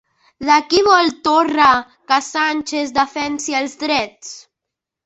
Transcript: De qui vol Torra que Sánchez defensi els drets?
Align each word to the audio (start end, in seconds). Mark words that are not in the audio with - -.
De 0.47 0.53
qui 0.71 0.79
vol 0.87 1.11
Torra 1.27 1.67
que 2.09 2.19
Sánchez 2.31 2.95
defensi 2.99 3.61
els 3.63 3.81
drets? 3.87 4.35